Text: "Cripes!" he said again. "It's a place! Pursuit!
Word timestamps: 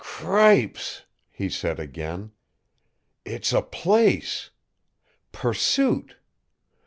"Cripes!" 0.03 1.03
he 1.29 1.47
said 1.47 1.79
again. 1.79 2.31
"It's 3.23 3.53
a 3.53 3.61
place! 3.61 4.49
Pursuit! 5.31 6.15